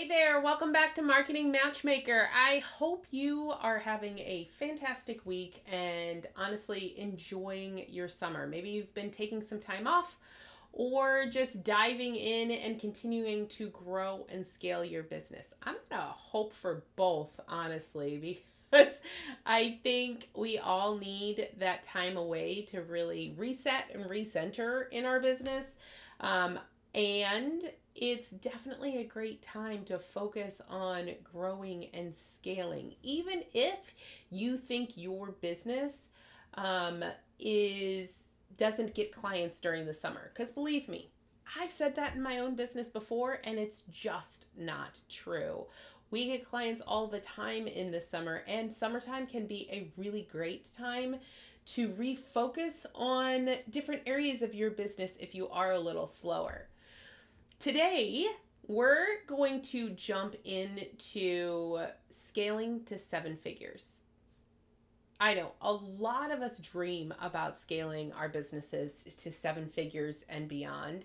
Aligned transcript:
Hey 0.00 0.08
there, 0.08 0.40
welcome 0.40 0.72
back 0.72 0.94
to 0.94 1.02
Marketing 1.02 1.52
Matchmaker. 1.52 2.30
I 2.34 2.60
hope 2.60 3.04
you 3.10 3.52
are 3.60 3.78
having 3.78 4.18
a 4.20 4.48
fantastic 4.58 5.26
week 5.26 5.62
and 5.70 6.26
honestly 6.38 6.98
enjoying 6.98 7.84
your 7.86 8.08
summer. 8.08 8.46
Maybe 8.46 8.70
you've 8.70 8.94
been 8.94 9.10
taking 9.10 9.42
some 9.42 9.60
time 9.60 9.86
off 9.86 10.16
or 10.72 11.26
just 11.26 11.62
diving 11.64 12.16
in 12.16 12.50
and 12.50 12.80
continuing 12.80 13.46
to 13.48 13.68
grow 13.68 14.26
and 14.30 14.44
scale 14.44 14.82
your 14.82 15.02
business. 15.02 15.52
I'm 15.64 15.76
to 15.90 15.98
hope 15.98 16.54
for 16.54 16.82
both, 16.96 17.38
honestly, 17.46 18.42
because 18.70 19.02
I 19.44 19.80
think 19.82 20.30
we 20.34 20.56
all 20.56 20.96
need 20.96 21.48
that 21.58 21.82
time 21.82 22.16
away 22.16 22.62
to 22.70 22.80
really 22.80 23.34
reset 23.36 23.90
and 23.92 24.06
recenter 24.06 24.84
in 24.90 25.04
our 25.04 25.20
business. 25.20 25.76
Um, 26.20 26.58
and 26.94 27.62
it's 28.00 28.30
definitely 28.30 28.96
a 28.96 29.04
great 29.04 29.42
time 29.42 29.84
to 29.84 29.98
focus 29.98 30.62
on 30.70 31.10
growing 31.22 31.88
and 31.92 32.14
scaling, 32.14 32.94
even 33.02 33.42
if 33.52 33.94
you 34.30 34.56
think 34.56 34.92
your 34.96 35.32
business 35.42 36.08
um, 36.54 37.04
is 37.38 38.22
doesn't 38.56 38.94
get 38.94 39.12
clients 39.12 39.60
during 39.60 39.84
the 39.84 39.92
summer. 39.92 40.30
Because 40.32 40.50
believe 40.50 40.88
me, 40.88 41.10
I've 41.58 41.70
said 41.70 41.94
that 41.96 42.14
in 42.14 42.22
my 42.22 42.38
own 42.38 42.54
business 42.54 42.88
before, 42.88 43.40
and 43.44 43.58
it's 43.58 43.82
just 43.90 44.46
not 44.56 44.98
true. 45.10 45.66
We 46.10 46.26
get 46.26 46.48
clients 46.48 46.80
all 46.80 47.06
the 47.06 47.20
time 47.20 47.66
in 47.66 47.90
the 47.90 48.00
summer, 48.00 48.44
and 48.48 48.72
summertime 48.72 49.26
can 49.26 49.46
be 49.46 49.68
a 49.70 49.92
really 49.98 50.26
great 50.32 50.68
time 50.74 51.16
to 51.66 51.90
refocus 51.90 52.86
on 52.94 53.50
different 53.68 54.02
areas 54.06 54.40
of 54.40 54.54
your 54.54 54.70
business 54.70 55.18
if 55.20 55.34
you 55.34 55.48
are 55.50 55.72
a 55.72 55.78
little 55.78 56.06
slower. 56.06 56.69
Today, 57.60 58.26
we're 58.68 59.22
going 59.26 59.60
to 59.60 59.90
jump 59.90 60.34
into 60.46 61.78
scaling 62.10 62.84
to 62.84 62.96
seven 62.96 63.36
figures. 63.36 64.00
I 65.20 65.34
know 65.34 65.52
a 65.60 65.70
lot 65.70 66.32
of 66.32 66.40
us 66.40 66.58
dream 66.58 67.12
about 67.20 67.58
scaling 67.58 68.14
our 68.14 68.30
businesses 68.30 69.04
to 69.14 69.30
seven 69.30 69.68
figures 69.68 70.24
and 70.30 70.48
beyond. 70.48 71.04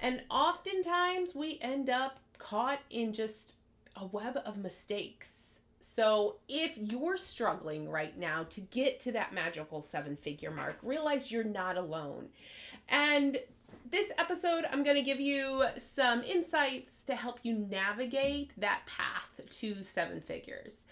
And 0.00 0.22
oftentimes 0.30 1.34
we 1.34 1.58
end 1.60 1.90
up 1.90 2.20
caught 2.38 2.82
in 2.90 3.12
just 3.12 3.54
a 3.96 4.06
web 4.06 4.38
of 4.46 4.58
mistakes. 4.58 5.58
So, 5.80 6.36
if 6.48 6.78
you're 6.78 7.16
struggling 7.16 7.88
right 7.88 8.16
now 8.16 8.44
to 8.50 8.60
get 8.60 9.00
to 9.00 9.12
that 9.12 9.34
magical 9.34 9.82
seven 9.82 10.14
figure 10.14 10.52
mark, 10.52 10.78
realize 10.84 11.32
you're 11.32 11.42
not 11.42 11.76
alone. 11.76 12.28
And 12.88 13.38
this 13.90 14.12
episode, 14.18 14.64
I'm 14.70 14.82
going 14.82 14.96
to 14.96 15.02
give 15.02 15.20
you 15.20 15.64
some 15.78 16.22
insights 16.22 17.04
to 17.04 17.14
help 17.14 17.40
you 17.42 17.54
navigate 17.54 18.52
that 18.60 18.82
path 18.86 19.40
to 19.48 19.74
seven 19.84 20.20
figures. 20.20 20.84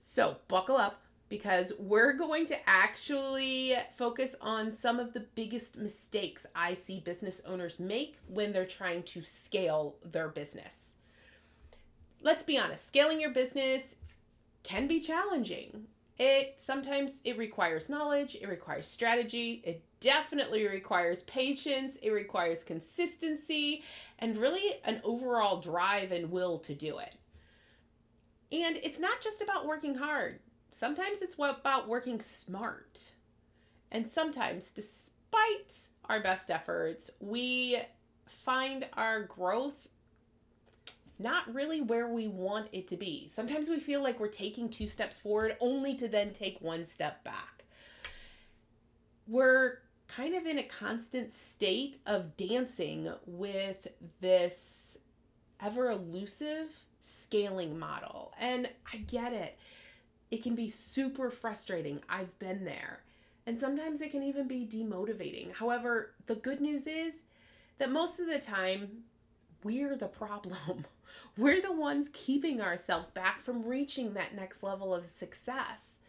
So, 0.00 0.36
buckle 0.48 0.76
up 0.76 1.02
because 1.28 1.72
we're 1.78 2.14
going 2.14 2.46
to 2.46 2.56
actually 2.66 3.74
focus 3.96 4.34
on 4.40 4.72
some 4.72 4.98
of 4.98 5.12
the 5.12 5.20
biggest 5.34 5.76
mistakes 5.76 6.46
I 6.54 6.74
see 6.74 7.00
business 7.00 7.42
owners 7.46 7.78
make 7.78 8.16
when 8.26 8.52
they're 8.52 8.64
trying 8.64 9.02
to 9.04 9.22
scale 9.22 9.96
their 10.04 10.28
business. 10.28 10.94
Let's 12.22 12.42
be 12.42 12.58
honest, 12.58 12.86
scaling 12.86 13.20
your 13.20 13.32
business 13.32 13.96
can 14.62 14.88
be 14.88 15.00
challenging. 15.00 15.86
It 16.18 16.56
sometimes 16.58 17.20
it 17.24 17.38
requires 17.38 17.88
knowledge, 17.88 18.36
it 18.40 18.48
requires 18.48 18.88
strategy, 18.88 19.62
it 19.64 19.84
definitely 20.00 20.66
requires 20.66 21.22
patience, 21.22 21.96
it 22.02 22.10
requires 22.10 22.64
consistency, 22.64 23.84
and 24.18 24.36
really 24.36 24.80
an 24.84 25.00
overall 25.04 25.60
drive 25.60 26.10
and 26.10 26.30
will 26.30 26.58
to 26.60 26.74
do 26.74 26.98
it. 26.98 27.14
And 28.50 28.78
it's 28.78 28.98
not 28.98 29.20
just 29.20 29.42
about 29.42 29.66
working 29.66 29.94
hard. 29.94 30.40
Sometimes 30.72 31.22
it's 31.22 31.36
about 31.38 31.86
working 31.86 32.20
smart. 32.20 33.12
And 33.92 34.08
sometimes, 34.08 34.70
despite 34.70 35.72
our 36.06 36.20
best 36.20 36.50
efforts, 36.50 37.10
we 37.20 37.78
find 38.26 38.86
our 38.94 39.22
growth 39.24 39.86
not 41.18 41.52
really 41.52 41.80
where 41.80 42.08
we 42.08 42.28
want 42.28 42.68
it 42.72 42.86
to 42.88 42.96
be. 42.96 43.28
Sometimes 43.28 43.68
we 43.68 43.80
feel 43.80 44.02
like 44.02 44.20
we're 44.20 44.28
taking 44.28 44.68
two 44.68 44.86
steps 44.86 45.18
forward 45.18 45.56
only 45.60 45.96
to 45.96 46.08
then 46.08 46.32
take 46.32 46.60
one 46.60 46.84
step 46.84 47.24
back. 47.24 47.64
We're 49.26 49.78
kind 50.06 50.34
of 50.34 50.46
in 50.46 50.58
a 50.58 50.62
constant 50.62 51.30
state 51.30 51.98
of 52.06 52.36
dancing 52.36 53.12
with 53.26 53.88
this 54.20 54.98
ever 55.60 55.90
elusive 55.90 56.80
scaling 57.00 57.78
model. 57.78 58.32
And 58.40 58.68
I 58.92 58.98
get 58.98 59.32
it. 59.32 59.58
It 60.30 60.42
can 60.42 60.54
be 60.54 60.68
super 60.68 61.30
frustrating. 61.30 62.00
I've 62.08 62.38
been 62.38 62.64
there. 62.64 63.00
And 63.46 63.58
sometimes 63.58 64.02
it 64.02 64.10
can 64.10 64.22
even 64.22 64.46
be 64.46 64.66
demotivating. 64.66 65.54
However, 65.54 66.12
the 66.26 66.34
good 66.34 66.60
news 66.60 66.86
is 66.86 67.22
that 67.78 67.90
most 67.90 68.20
of 68.20 68.26
the 68.26 68.38
time, 68.38 69.04
we're 69.64 69.96
the 69.96 70.08
problem. 70.08 70.84
We're 71.38 71.62
the 71.62 71.72
ones 71.72 72.10
keeping 72.12 72.60
ourselves 72.60 73.10
back 73.10 73.42
from 73.42 73.64
reaching 73.64 74.14
that 74.14 74.34
next 74.34 74.64
level 74.64 74.92
of 74.92 75.06
success. 75.06 76.00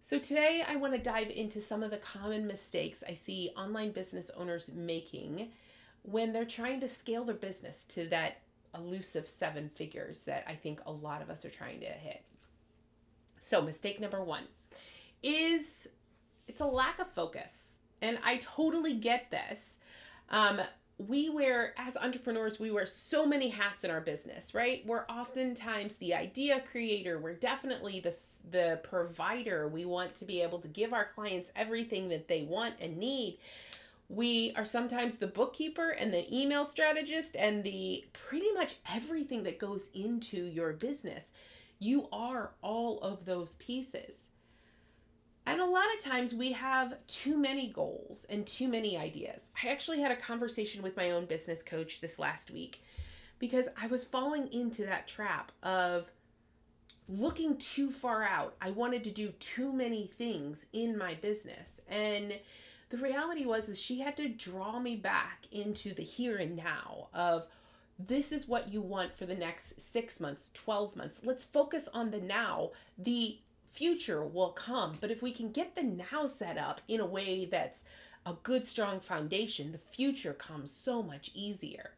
So, 0.00 0.18
today 0.18 0.64
I 0.66 0.76
want 0.76 0.94
to 0.94 0.98
dive 0.98 1.28
into 1.28 1.60
some 1.60 1.82
of 1.82 1.90
the 1.90 1.98
common 1.98 2.46
mistakes 2.46 3.04
I 3.06 3.12
see 3.12 3.50
online 3.58 3.90
business 3.90 4.30
owners 4.34 4.70
making 4.74 5.50
when 6.00 6.32
they're 6.32 6.46
trying 6.46 6.80
to 6.80 6.88
scale 6.88 7.24
their 7.24 7.34
business 7.34 7.84
to 7.90 8.06
that 8.08 8.38
elusive 8.74 9.28
seven 9.28 9.68
figures 9.68 10.24
that 10.24 10.44
I 10.46 10.54
think 10.54 10.80
a 10.86 10.92
lot 10.92 11.20
of 11.20 11.28
us 11.28 11.44
are 11.44 11.50
trying 11.50 11.80
to 11.80 11.86
hit. 11.86 12.22
So, 13.38 13.60
mistake 13.60 14.00
number 14.00 14.24
one 14.24 14.44
is 15.22 15.88
it's 16.46 16.62
a 16.62 16.66
lack 16.66 16.98
of 17.00 17.10
focus. 17.10 17.76
And 18.00 18.18
I 18.24 18.38
totally 18.38 18.94
get 18.94 19.30
this. 19.30 19.76
Um, 20.30 20.62
we 20.98 21.28
wear 21.28 21.74
as 21.78 21.96
entrepreneurs 21.96 22.58
we 22.58 22.72
wear 22.72 22.84
so 22.84 23.24
many 23.24 23.48
hats 23.48 23.84
in 23.84 23.90
our 23.90 24.00
business 24.00 24.52
right? 24.52 24.82
We're 24.84 25.04
oftentimes 25.06 25.96
the 25.96 26.14
idea 26.14 26.60
creator. 26.70 27.18
We're 27.18 27.34
definitely 27.34 28.00
the 28.00 28.16
the 28.50 28.80
provider. 28.82 29.68
We 29.68 29.84
want 29.84 30.14
to 30.16 30.24
be 30.24 30.40
able 30.42 30.58
to 30.58 30.68
give 30.68 30.92
our 30.92 31.04
clients 31.04 31.52
everything 31.54 32.08
that 32.08 32.26
they 32.26 32.42
want 32.42 32.74
and 32.80 32.96
need. 32.96 33.38
We 34.08 34.52
are 34.56 34.64
sometimes 34.64 35.16
the 35.16 35.26
bookkeeper 35.26 35.90
and 35.90 36.12
the 36.12 36.26
email 36.34 36.64
strategist 36.64 37.36
and 37.36 37.62
the 37.62 38.04
pretty 38.12 38.50
much 38.52 38.76
everything 38.92 39.42
that 39.44 39.58
goes 39.58 39.90
into 39.94 40.46
your 40.46 40.72
business. 40.72 41.32
You 41.78 42.08
are 42.10 42.52
all 42.62 43.00
of 43.00 43.24
those 43.24 43.54
pieces 43.56 44.30
and 45.48 45.60
a 45.60 45.66
lot 45.66 45.86
of 45.96 46.04
times 46.04 46.34
we 46.34 46.52
have 46.52 46.94
too 47.06 47.38
many 47.38 47.68
goals 47.68 48.26
and 48.28 48.46
too 48.46 48.68
many 48.68 48.98
ideas. 48.98 49.50
I 49.62 49.68
actually 49.68 50.00
had 50.00 50.12
a 50.12 50.16
conversation 50.16 50.82
with 50.82 50.96
my 50.96 51.10
own 51.10 51.24
business 51.26 51.62
coach 51.62 52.00
this 52.00 52.18
last 52.18 52.50
week 52.50 52.82
because 53.38 53.68
I 53.80 53.86
was 53.86 54.04
falling 54.04 54.52
into 54.52 54.84
that 54.84 55.08
trap 55.08 55.52
of 55.62 56.10
looking 57.08 57.56
too 57.56 57.90
far 57.90 58.22
out. 58.22 58.54
I 58.60 58.70
wanted 58.70 59.04
to 59.04 59.10
do 59.10 59.30
too 59.40 59.72
many 59.72 60.06
things 60.06 60.66
in 60.72 60.98
my 60.98 61.14
business. 61.14 61.80
And 61.88 62.38
the 62.90 62.98
reality 62.98 63.46
was 63.46 63.68
is 63.68 63.80
she 63.80 64.00
had 64.00 64.16
to 64.18 64.28
draw 64.28 64.78
me 64.78 64.96
back 64.96 65.46
into 65.50 65.94
the 65.94 66.02
here 66.02 66.36
and 66.36 66.56
now 66.56 67.08
of 67.14 67.46
this 67.98 68.30
is 68.30 68.46
what 68.46 68.72
you 68.72 68.80
want 68.80 69.14
for 69.14 69.26
the 69.26 69.34
next 69.34 69.80
6 69.80 70.20
months, 70.20 70.50
12 70.54 70.94
months. 70.94 71.20
Let's 71.24 71.44
focus 71.44 71.88
on 71.92 72.10
the 72.10 72.20
now. 72.20 72.70
The 72.96 73.38
future 73.78 74.24
will 74.24 74.50
come. 74.50 74.98
But 75.00 75.12
if 75.12 75.22
we 75.22 75.30
can 75.30 75.52
get 75.52 75.76
the 75.76 75.84
now 75.84 76.26
set 76.26 76.58
up 76.58 76.80
in 76.88 76.98
a 76.98 77.06
way 77.06 77.44
that's 77.44 77.84
a 78.26 78.34
good, 78.42 78.66
strong 78.66 78.98
foundation, 78.98 79.70
the 79.70 79.78
future 79.78 80.32
comes 80.32 80.72
so 80.72 81.00
much 81.00 81.30
easier. 81.32 81.92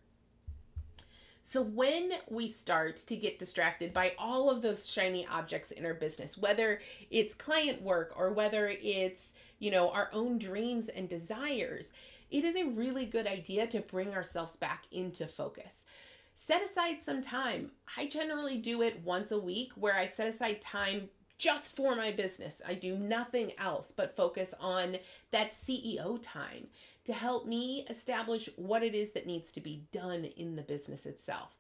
So, 1.43 1.63
when 1.63 2.13
we 2.29 2.49
start 2.49 2.99
to 2.99 3.17
get 3.17 3.39
distracted 3.39 3.95
by 3.95 4.13
all 4.19 4.51
of 4.51 4.61
those 4.61 4.89
shiny 4.89 5.27
objects 5.27 5.71
in 5.71 5.87
our 5.87 5.95
business, 5.95 6.37
whether 6.37 6.81
it's 7.11 7.35
client 7.35 7.81
work 7.81 8.13
or 8.15 8.35
whether 8.35 8.69
it's, 8.69 9.33
you 9.59 9.71
know, 9.71 9.91
our 9.91 10.11
own 10.13 10.39
dreams 10.39 10.91
and 10.91 11.09
desires, 11.09 11.95
it 12.31 12.45
is 12.45 12.57
a 12.57 12.67
really 12.67 13.07
good 13.07 13.27
idea 13.27 13.67
to 13.69 13.81
bring 13.81 14.13
ourselves 14.15 14.55
back 14.55 14.85
into 14.93 15.27
focus. 15.27 15.87
Set 16.35 16.63
aside 16.63 17.01
some 17.01 17.23
time. 17.23 17.71
I 17.97 18.07
generally 18.07 18.59
do 18.59 18.83
it 18.83 19.01
once 19.03 19.33
a 19.33 19.39
week 19.39 19.73
where 19.75 19.97
I 19.97 20.07
set 20.07 20.29
aside 20.29 20.61
time 20.61 21.09
just 21.41 21.75
for 21.75 21.97
my 21.97 22.13
business. 22.13 22.61
I 22.69 22.75
do 22.75 22.97
nothing 22.97 23.53
else 23.57 23.91
but 23.97 24.15
focus 24.15 24.55
on 24.61 24.97
that 25.31 25.53
CEO 25.53 26.19
time 26.23 26.67
to 27.05 27.15
help 27.15 27.47
me 27.47 27.87
establish 27.89 28.51
what 28.57 28.83
it 28.83 28.95
is 28.95 29.13
that 29.13 29.27
needs 29.27 29.51
to 29.53 29.61
be 29.63 29.85
done 29.91 30.27
in 30.27 30.55
the 30.55 30.63
business 30.63 31.07
itself. 31.07 31.57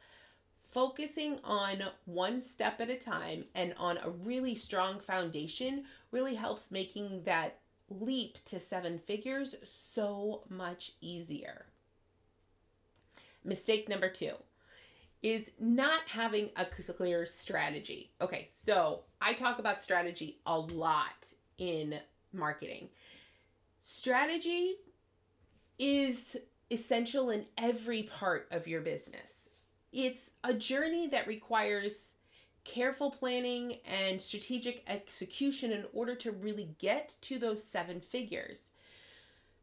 Focusing 0.70 1.38
on 1.42 1.82
one 2.04 2.42
step 2.42 2.78
at 2.82 2.90
a 2.90 2.96
time 2.96 3.46
and 3.54 3.72
on 3.78 3.96
a 3.96 4.10
really 4.10 4.54
strong 4.54 5.00
foundation 5.00 5.84
really 6.12 6.34
helps 6.34 6.70
making 6.70 7.22
that 7.24 7.56
leap 7.88 8.36
to 8.44 8.60
seven 8.60 8.98
figures 8.98 9.56
so 9.64 10.42
much 10.50 10.92
easier. 11.00 11.64
Mistake 13.42 13.88
number 13.88 14.10
two 14.10 14.34
is 15.22 15.50
not 15.58 16.00
having 16.06 16.50
a 16.56 16.64
clear 16.64 17.26
strategy. 17.26 18.10
Okay, 18.20 18.46
so 18.48 19.00
I 19.20 19.34
talk 19.34 19.58
about 19.58 19.82
strategy 19.82 20.38
a 20.46 20.58
lot 20.58 21.32
in 21.58 21.98
marketing. 22.32 22.88
Strategy 23.80 24.76
is 25.78 26.36
essential 26.70 27.30
in 27.30 27.44
every 27.58 28.04
part 28.04 28.48
of 28.50 28.66
your 28.66 28.80
business. 28.80 29.48
It's 29.92 30.32
a 30.44 30.54
journey 30.54 31.08
that 31.08 31.26
requires 31.26 32.14
careful 32.64 33.10
planning 33.10 33.78
and 33.84 34.20
strategic 34.20 34.84
execution 34.86 35.72
in 35.72 35.84
order 35.92 36.14
to 36.14 36.30
really 36.30 36.70
get 36.78 37.16
to 37.22 37.38
those 37.38 37.62
seven 37.62 38.00
figures. 38.00 38.70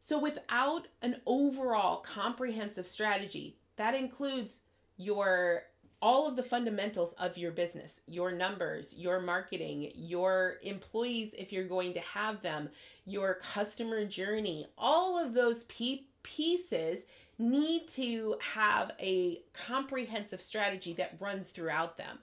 So, 0.00 0.18
without 0.18 0.88
an 1.02 1.16
overall 1.26 1.98
comprehensive 1.98 2.86
strategy, 2.86 3.56
that 3.76 3.94
includes 3.94 4.60
your 4.98 5.62
all 6.00 6.28
of 6.28 6.36
the 6.36 6.42
fundamentals 6.42 7.12
of 7.14 7.36
your 7.36 7.50
business, 7.50 8.02
your 8.06 8.30
numbers, 8.30 8.94
your 8.96 9.20
marketing, 9.20 9.90
your 9.96 10.56
employees, 10.62 11.34
if 11.36 11.52
you're 11.52 11.66
going 11.66 11.92
to 11.92 12.00
have 12.00 12.40
them, 12.40 12.68
your 13.04 13.34
customer 13.34 14.04
journey, 14.04 14.66
all 14.78 15.18
of 15.18 15.34
those 15.34 15.64
pe- 15.64 16.02
pieces 16.22 17.04
need 17.36 17.88
to 17.88 18.36
have 18.54 18.92
a 19.00 19.40
comprehensive 19.52 20.40
strategy 20.40 20.92
that 20.92 21.16
runs 21.18 21.48
throughout 21.48 21.96
them 21.96 22.18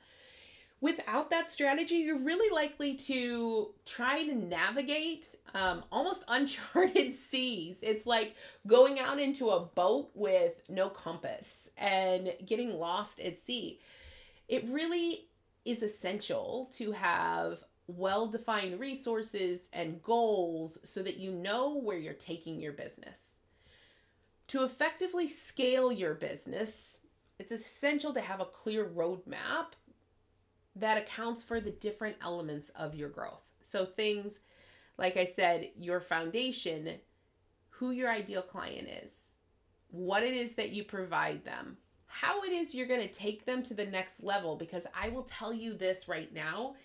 without 0.85 1.31
that 1.31 1.49
strategy, 1.49 1.95
you're 1.95 2.19
really 2.19 2.53
likely 2.53 2.93
to 2.93 3.73
try 3.87 4.23
to 4.23 4.35
navigate 4.35 5.35
um, 5.55 5.83
almost 5.91 6.23
uncharted 6.27 7.11
seas. 7.11 7.79
It's 7.81 8.05
like 8.05 8.35
going 8.67 8.99
out 8.99 9.19
into 9.19 9.49
a 9.49 9.61
boat 9.61 10.11
with 10.13 10.61
no 10.69 10.89
compass 10.89 11.71
and 11.75 12.31
getting 12.45 12.77
lost 12.77 13.19
at 13.19 13.39
sea. 13.39 13.79
It 14.47 14.63
really 14.69 15.25
is 15.65 15.81
essential 15.81 16.69
to 16.75 16.91
have 16.91 17.63
well 17.87 18.27
defined 18.27 18.79
resources 18.79 19.69
and 19.73 20.03
goals 20.03 20.77
so 20.83 21.01
that 21.01 21.17
you 21.17 21.31
know 21.31 21.79
where 21.79 21.97
you're 21.97 22.13
taking 22.13 22.61
your 22.61 22.73
business. 22.73 23.39
To 24.49 24.63
effectively 24.63 25.27
scale 25.27 25.91
your 25.91 26.13
business, 26.13 26.99
it's 27.39 27.51
essential 27.51 28.13
to 28.13 28.21
have 28.21 28.39
a 28.39 28.45
clear 28.45 28.85
roadmap 28.85 29.73
that 30.75 30.97
accounts 30.97 31.43
for 31.43 31.59
the 31.59 31.71
different 31.71 32.17
elements 32.21 32.69
of 32.69 32.95
your 32.95 33.09
growth. 33.09 33.47
So, 33.61 33.85
things 33.85 34.39
like 34.97 35.17
I 35.17 35.25
said, 35.25 35.69
your 35.77 35.99
foundation, 35.99 36.89
who 37.69 37.91
your 37.91 38.09
ideal 38.09 38.41
client 38.41 38.87
is, 39.03 39.33
what 39.91 40.23
it 40.23 40.33
is 40.33 40.55
that 40.55 40.71
you 40.71 40.83
provide 40.83 41.43
them, 41.43 41.77
how 42.07 42.43
it 42.43 42.51
is 42.51 42.73
you're 42.73 42.87
going 42.87 43.05
to 43.05 43.13
take 43.13 43.45
them 43.45 43.61
to 43.63 43.73
the 43.73 43.85
next 43.85 44.23
level. 44.23 44.55
Because 44.55 44.87
I 44.95 45.09
will 45.09 45.23
tell 45.23 45.53
you 45.53 45.73
this 45.73 46.07
right 46.07 46.33
now 46.33 46.75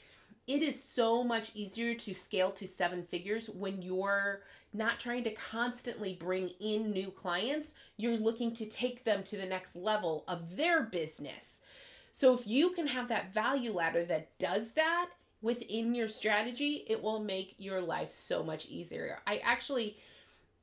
it 0.50 0.62
is 0.62 0.82
so 0.82 1.22
much 1.22 1.52
easier 1.54 1.94
to 1.94 2.12
scale 2.12 2.50
to 2.52 2.66
seven 2.66 3.04
figures 3.04 3.48
when 3.48 3.82
you're 3.82 4.42
not 4.72 4.98
trying 4.98 5.22
to 5.22 5.30
constantly 5.30 6.14
bring 6.14 6.50
in 6.58 6.90
new 6.90 7.12
clients. 7.12 7.74
You're 7.96 8.16
looking 8.16 8.52
to 8.54 8.66
take 8.66 9.04
them 9.04 9.22
to 9.24 9.36
the 9.36 9.46
next 9.46 9.76
level 9.76 10.24
of 10.26 10.56
their 10.56 10.82
business. 10.82 11.60
So 12.12 12.34
if 12.34 12.46
you 12.46 12.70
can 12.70 12.86
have 12.86 13.08
that 13.08 13.32
value 13.32 13.72
ladder 13.72 14.04
that 14.06 14.38
does 14.38 14.72
that 14.72 15.10
within 15.42 15.94
your 15.94 16.08
strategy, 16.08 16.84
it 16.86 17.02
will 17.02 17.20
make 17.20 17.54
your 17.58 17.80
life 17.80 18.12
so 18.12 18.42
much 18.42 18.66
easier. 18.66 19.20
I 19.26 19.40
actually 19.44 19.96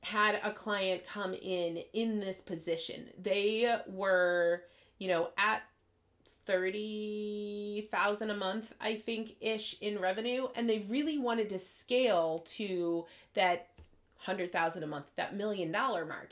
had 0.02 0.40
a 0.44 0.52
client 0.52 1.08
come 1.08 1.34
in 1.34 1.84
in 1.94 2.20
this 2.20 2.42
position. 2.42 3.10
They 3.22 3.76
were, 3.88 4.64
you 5.00 5.08
know, 5.08 5.32
at 5.38 5.64
30,000 6.46 8.30
a 8.30 8.38
month, 8.38 8.74
I 8.80 8.96
think 8.96 9.36
ish 9.42 9.76
in 9.82 10.00
revenue 10.00 10.48
and 10.56 10.70
they 10.70 10.86
really 10.88 11.18
wanted 11.18 11.50
to 11.50 11.60
scale 11.60 12.44
to 12.56 13.06
that 13.34 13.68
100,000 14.16 14.84
a 14.84 14.88
month, 14.88 15.12
that 15.18 15.36
million 15.36 15.72
dollar 15.72 16.06
mark. 16.06 16.32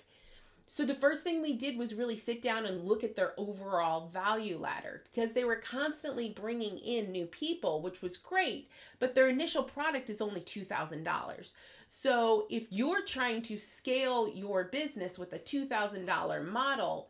So 0.68 0.86
the 0.86 0.96
first 0.96 1.24
thing 1.24 1.42
we 1.42 1.54
did 1.54 1.78
was 1.78 1.94
really 1.94 2.18
sit 2.18 2.42
down 2.42 2.66
and 2.66 2.84
look 2.84 3.04
at 3.04 3.16
their 3.16 3.34
overall 3.40 4.08
value 4.08 4.58
ladder 4.58 5.04
because 5.04 5.34
they 5.34 5.46
were 5.46 5.56
constantly 5.56 6.30
bringing 6.30 6.78
in 6.80 7.12
new 7.12 7.28
people, 7.28 7.82
which 7.82 8.02
was 8.02 8.18
great, 8.18 8.70
but 9.00 9.16
their 9.16 9.30
initial 9.30 9.64
product 9.64 10.10
is 10.10 10.22
only 10.22 10.42
$2,000. 10.42 11.54
So 11.90 12.46
if 12.50 12.68
you're 12.72 13.06
trying 13.06 13.42
to 13.44 13.58
scale 13.58 14.28
your 14.28 14.66
business 14.66 15.18
with 15.18 15.34
a 15.34 15.40
$2,000 15.40 16.48
model, 16.50 17.10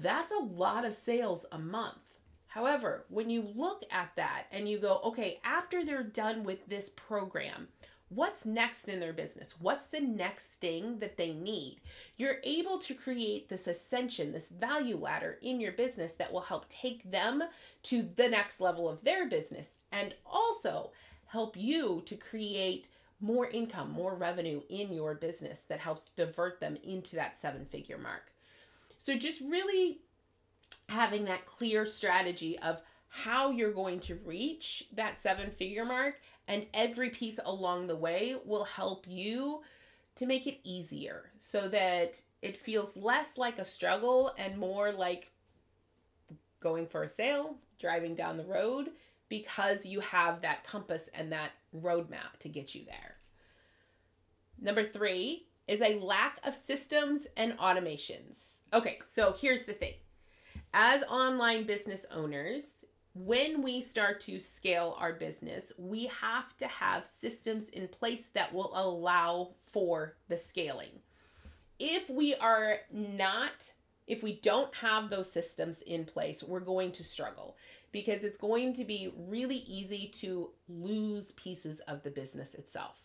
that's 0.00 0.32
a 0.32 0.44
lot 0.44 0.84
of 0.84 0.94
sales 0.94 1.46
a 1.50 1.58
month. 1.58 1.96
However, 2.46 3.04
when 3.08 3.30
you 3.30 3.48
look 3.54 3.84
at 3.90 4.10
that 4.16 4.46
and 4.52 4.68
you 4.68 4.78
go, 4.78 5.00
okay, 5.04 5.40
after 5.44 5.84
they're 5.84 6.02
done 6.02 6.44
with 6.44 6.66
this 6.66 6.90
program, 6.90 7.68
what's 8.10 8.44
next 8.44 8.88
in 8.88 9.00
their 9.00 9.12
business? 9.12 9.54
What's 9.58 9.86
the 9.86 10.00
next 10.00 10.54
thing 10.54 10.98
that 10.98 11.16
they 11.16 11.32
need? 11.32 11.80
You're 12.16 12.38
able 12.44 12.78
to 12.80 12.94
create 12.94 13.48
this 13.48 13.66
ascension 13.66 14.32
this 14.32 14.50
value 14.50 14.96
ladder 14.96 15.38
in 15.40 15.60
your 15.60 15.72
business 15.72 16.12
that 16.14 16.32
will 16.32 16.40
help 16.40 16.68
take 16.68 17.10
them 17.10 17.42
to 17.84 18.02
the 18.02 18.28
next 18.28 18.60
level 18.60 18.88
of 18.88 19.02
their 19.02 19.28
business 19.28 19.76
and 19.92 20.14
also 20.26 20.90
help 21.26 21.56
you 21.56 22.02
to 22.06 22.16
create 22.16 22.88
more 23.20 23.48
income 23.48 23.90
more 23.90 24.14
revenue 24.14 24.62
in 24.68 24.92
your 24.92 25.14
business 25.14 25.64
that 25.64 25.78
helps 25.78 26.08
divert 26.16 26.58
them 26.58 26.76
into 26.82 27.16
that 27.16 27.38
seven 27.38 27.64
figure 27.64 27.98
mark. 27.98 28.32
So 28.98 29.16
just 29.16 29.40
really 29.40 30.00
having 30.88 31.24
that 31.26 31.46
clear 31.46 31.86
strategy 31.86 32.58
of 32.58 32.82
how 33.08 33.50
you're 33.50 33.72
going 33.72 34.00
to 34.00 34.14
reach 34.24 34.84
that 34.94 35.20
seven 35.20 35.50
figure 35.50 35.84
mark 35.84 36.20
and 36.50 36.66
every 36.74 37.10
piece 37.10 37.38
along 37.44 37.86
the 37.86 37.94
way 37.94 38.34
will 38.44 38.64
help 38.64 39.06
you 39.08 39.62
to 40.16 40.26
make 40.26 40.48
it 40.48 40.58
easier 40.64 41.30
so 41.38 41.68
that 41.68 42.20
it 42.42 42.56
feels 42.56 42.96
less 42.96 43.38
like 43.38 43.60
a 43.60 43.64
struggle 43.64 44.34
and 44.36 44.58
more 44.58 44.90
like 44.90 45.30
going 46.58 46.88
for 46.88 47.04
a 47.04 47.08
sail, 47.08 47.54
driving 47.78 48.16
down 48.16 48.36
the 48.36 48.44
road, 48.44 48.90
because 49.28 49.86
you 49.86 50.00
have 50.00 50.42
that 50.42 50.66
compass 50.66 51.08
and 51.14 51.30
that 51.30 51.52
roadmap 51.74 52.36
to 52.40 52.48
get 52.48 52.74
you 52.74 52.84
there. 52.84 53.14
Number 54.60 54.82
three 54.82 55.46
is 55.68 55.80
a 55.80 56.00
lack 56.00 56.44
of 56.44 56.52
systems 56.52 57.28
and 57.36 57.56
automations. 57.58 58.58
Okay, 58.72 58.98
so 59.02 59.36
here's 59.40 59.66
the 59.66 59.72
thing. 59.72 59.94
As 60.74 61.04
online 61.04 61.62
business 61.62 62.06
owners, 62.12 62.84
when 63.14 63.62
we 63.62 63.80
start 63.80 64.20
to 64.20 64.40
scale 64.40 64.96
our 64.98 65.12
business, 65.12 65.72
we 65.76 66.06
have 66.06 66.56
to 66.58 66.68
have 66.68 67.04
systems 67.04 67.68
in 67.70 67.88
place 67.88 68.28
that 68.34 68.52
will 68.52 68.72
allow 68.74 69.50
for 69.60 70.16
the 70.28 70.36
scaling. 70.36 71.00
If 71.78 72.08
we 72.08 72.34
are 72.36 72.78
not, 72.92 73.72
if 74.06 74.22
we 74.22 74.34
don't 74.34 74.74
have 74.76 75.10
those 75.10 75.30
systems 75.30 75.82
in 75.82 76.04
place, 76.04 76.42
we're 76.42 76.60
going 76.60 76.92
to 76.92 77.04
struggle 77.04 77.56
because 77.90 78.22
it's 78.22 78.36
going 78.36 78.74
to 78.74 78.84
be 78.84 79.12
really 79.16 79.58
easy 79.66 80.06
to 80.06 80.50
lose 80.68 81.32
pieces 81.32 81.80
of 81.80 82.02
the 82.04 82.10
business 82.10 82.54
itself. 82.54 83.02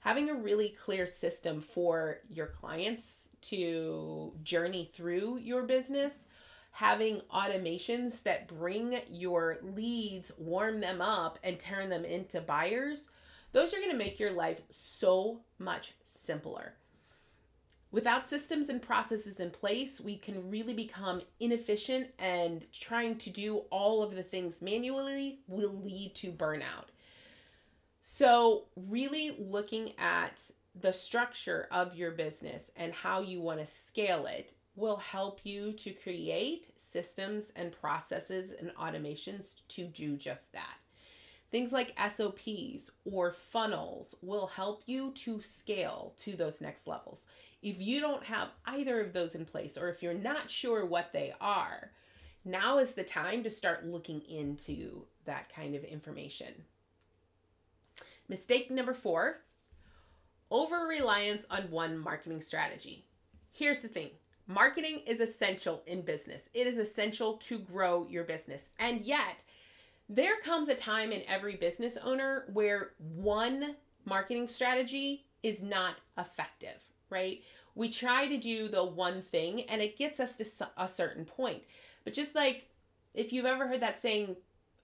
Having 0.00 0.30
a 0.30 0.34
really 0.34 0.70
clear 0.70 1.06
system 1.06 1.60
for 1.60 2.18
your 2.28 2.48
clients 2.48 3.30
to 3.42 4.32
journey 4.42 4.90
through 4.92 5.38
your 5.38 5.62
business 5.62 6.26
having 6.74 7.20
automations 7.32 8.24
that 8.24 8.48
bring 8.48 9.00
your 9.08 9.58
leads, 9.62 10.32
warm 10.36 10.80
them 10.80 11.00
up, 11.00 11.38
and 11.44 11.56
turn 11.56 11.88
them 11.88 12.04
into 12.04 12.40
buyers, 12.40 13.08
those 13.52 13.72
are 13.72 13.78
going 13.78 13.92
to 13.92 13.96
make 13.96 14.18
your 14.18 14.32
life 14.32 14.60
so 14.72 15.38
much 15.60 15.92
simpler. 16.08 16.74
Without 17.92 18.26
systems 18.26 18.70
and 18.70 18.82
processes 18.82 19.38
in 19.38 19.50
place, 19.50 20.00
we 20.00 20.16
can 20.16 20.50
really 20.50 20.74
become 20.74 21.20
inefficient, 21.38 22.08
and 22.18 22.66
trying 22.72 23.18
to 23.18 23.30
do 23.30 23.58
all 23.70 24.02
of 24.02 24.16
the 24.16 24.24
things 24.24 24.60
manually 24.60 25.38
will 25.46 25.80
lead 25.84 26.12
to 26.16 26.32
burnout. 26.32 26.90
So, 28.00 28.64
really 28.74 29.36
looking 29.38 29.92
at 29.96 30.50
the 30.74 30.92
structure 30.92 31.68
of 31.70 31.94
your 31.94 32.10
business 32.10 32.72
and 32.74 32.92
how 32.92 33.20
you 33.20 33.40
want 33.40 33.60
to 33.60 33.66
scale 33.66 34.26
it 34.26 34.54
will 34.76 34.96
help 34.96 35.40
you 35.44 35.72
to 35.72 35.92
create 35.92 36.68
systems 36.76 37.52
and 37.56 37.72
processes 37.72 38.52
and 38.58 38.74
automations 38.74 39.54
to 39.68 39.86
do 39.86 40.16
just 40.16 40.52
that. 40.52 40.76
Things 41.50 41.72
like 41.72 41.96
SOPs 42.10 42.90
or 43.04 43.30
funnels 43.30 44.16
will 44.22 44.48
help 44.48 44.82
you 44.86 45.12
to 45.12 45.40
scale 45.40 46.12
to 46.18 46.36
those 46.36 46.60
next 46.60 46.88
levels. 46.88 47.26
If 47.62 47.80
you 47.80 48.00
don't 48.00 48.24
have 48.24 48.48
either 48.66 49.00
of 49.00 49.12
those 49.12 49.36
in 49.36 49.44
place, 49.44 49.78
or 49.78 49.88
if 49.88 50.02
you're 50.02 50.14
not 50.14 50.50
sure 50.50 50.84
what 50.84 51.12
they 51.12 51.32
are, 51.40 51.92
now 52.44 52.78
is 52.78 52.92
the 52.92 53.04
time 53.04 53.42
to 53.44 53.50
start 53.50 53.86
looking 53.86 54.20
into 54.22 55.04
that 55.24 55.48
kind 55.54 55.74
of 55.74 55.84
information. 55.84 56.64
Mistake 58.28 58.70
number 58.70 58.92
four 58.92 59.40
over 60.50 60.86
reliance 60.86 61.46
on 61.50 61.70
one 61.70 61.96
marketing 61.96 62.40
strategy. 62.40 63.04
Here's 63.52 63.80
the 63.80 63.88
thing 63.88 64.10
Marketing 64.46 65.00
is 65.06 65.20
essential 65.20 65.82
in 65.86 66.02
business. 66.02 66.50
It 66.52 66.66
is 66.66 66.78
essential 66.78 67.34
to 67.38 67.58
grow 67.58 68.06
your 68.08 68.24
business. 68.24 68.70
And 68.78 69.00
yet, 69.00 69.42
there 70.08 70.36
comes 70.40 70.68
a 70.68 70.74
time 70.74 71.12
in 71.12 71.22
every 71.26 71.56
business 71.56 71.96
owner 71.96 72.44
where 72.52 72.90
one 72.98 73.76
marketing 74.04 74.48
strategy 74.48 75.24
is 75.42 75.62
not 75.62 76.02
effective, 76.18 76.82
right? 77.08 77.42
We 77.74 77.88
try 77.88 78.26
to 78.26 78.36
do 78.36 78.68
the 78.68 78.84
one 78.84 79.22
thing 79.22 79.62
and 79.62 79.80
it 79.80 79.96
gets 79.96 80.20
us 80.20 80.36
to 80.36 80.68
a 80.76 80.86
certain 80.86 81.24
point. 81.24 81.62
But 82.04 82.12
just 82.12 82.34
like 82.34 82.68
if 83.14 83.32
you've 83.32 83.46
ever 83.46 83.66
heard 83.66 83.80
that 83.80 83.98
saying, 83.98 84.36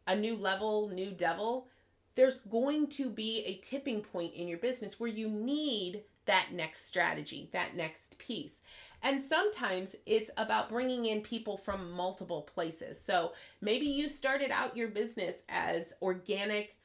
a 0.06 0.16
new 0.16 0.36
level, 0.36 0.88
new 0.88 1.10
devil, 1.10 1.66
there's 2.14 2.38
going 2.38 2.88
to 2.88 3.10
be 3.10 3.44
a 3.44 3.60
tipping 3.62 4.00
point 4.00 4.34
in 4.34 4.48
your 4.48 4.58
business 4.58 4.98
where 4.98 5.10
you 5.10 5.28
need 5.28 6.02
that 6.26 6.48
next 6.52 6.86
strategy, 6.86 7.48
that 7.52 7.76
next 7.76 8.18
piece. 8.18 8.60
And 9.02 9.20
sometimes 9.20 9.96
it's 10.06 10.30
about 10.36 10.68
bringing 10.68 11.06
in 11.06 11.20
people 11.22 11.56
from 11.56 11.90
multiple 11.92 12.42
places. 12.42 13.00
So 13.02 13.32
maybe 13.60 13.86
you 13.86 14.08
started 14.08 14.50
out 14.50 14.76
your 14.76 14.88
business 14.88 15.42
as 15.48 15.94
organic, 16.02 16.76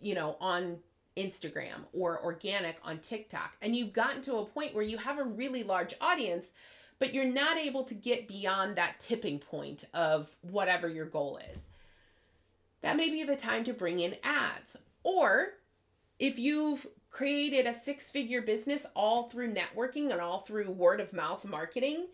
you 0.00 0.14
know, 0.14 0.36
on 0.40 0.78
Instagram 1.16 1.84
or 1.94 2.22
organic 2.22 2.76
on 2.84 2.98
TikTok, 2.98 3.56
and 3.62 3.74
you've 3.74 3.94
gotten 3.94 4.20
to 4.22 4.36
a 4.36 4.44
point 4.44 4.74
where 4.74 4.84
you 4.84 4.98
have 4.98 5.18
a 5.18 5.24
really 5.24 5.62
large 5.62 5.94
audience, 6.00 6.52
but 6.98 7.14
you're 7.14 7.24
not 7.24 7.56
able 7.56 7.84
to 7.84 7.94
get 7.94 8.28
beyond 8.28 8.76
that 8.76 9.00
tipping 9.00 9.38
point 9.38 9.84
of 9.94 10.36
whatever 10.42 10.88
your 10.88 11.06
goal 11.06 11.38
is. 11.50 11.64
That 12.82 12.98
may 12.98 13.08
be 13.08 13.24
the 13.24 13.36
time 13.36 13.64
to 13.64 13.72
bring 13.72 14.00
in 14.00 14.16
ads. 14.22 14.76
Or 15.02 15.54
if 16.18 16.38
you've 16.38 16.86
created 17.16 17.66
a 17.66 17.72
six 17.72 18.10
figure 18.10 18.42
business 18.42 18.84
all 18.94 19.22
through 19.22 19.50
networking 19.54 20.12
and 20.12 20.20
all 20.20 20.38
through 20.38 20.70
word 20.70 21.00
of 21.00 21.14
mouth 21.14 21.46
marketing, 21.46 22.06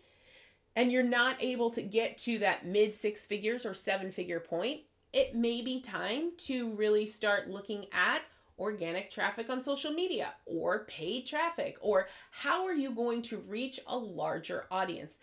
and 0.77 0.93
you're 0.93 1.03
not 1.03 1.35
able 1.41 1.69
to 1.69 1.81
get 1.81 2.17
to 2.17 2.39
that 2.39 2.65
mid 2.65 2.93
six 2.93 3.25
figures 3.25 3.65
or 3.65 3.73
seven 3.73 4.13
figure 4.13 4.39
point, 4.39 4.79
it 5.11 5.35
may 5.35 5.61
be 5.61 5.81
time 5.81 6.31
to 6.37 6.73
really 6.75 7.05
start 7.05 7.49
looking 7.49 7.85
at 7.91 8.21
organic 8.57 9.11
traffic 9.11 9.49
on 9.49 9.61
social 9.61 9.91
media 9.91 10.33
or 10.45 10.85
paid 10.85 11.25
traffic 11.25 11.75
or 11.81 12.07
how 12.31 12.63
are 12.63 12.73
you 12.73 12.91
going 12.91 13.21
to 13.21 13.39
reach 13.39 13.81
a 13.87 13.97
larger 13.97 14.67
audience? 14.71 15.17